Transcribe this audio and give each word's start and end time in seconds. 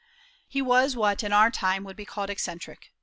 He 0.47 0.63
was 0.63 0.95
what 0.95 1.21
in 1.23 1.31
our 1.31 1.51
time 1.51 1.83
would 1.83 1.95
be 1.95 2.05
called 2.05 2.31
eccentric. 2.31 2.91